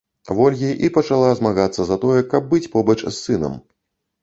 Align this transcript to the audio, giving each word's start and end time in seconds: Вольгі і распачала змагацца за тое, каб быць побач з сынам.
Вольгі 0.37 0.69
і 0.71 0.79
распачала 0.85 1.35
змагацца 1.41 1.81
за 1.91 1.99
тое, 2.07 2.25
каб 2.33 2.49
быць 2.55 2.65
побач 2.77 2.99
з 3.07 3.15
сынам. 3.23 3.53